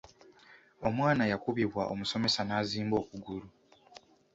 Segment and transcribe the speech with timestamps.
[0.87, 3.47] Omwana yakubibwa omusomesa n’azimba okugulu.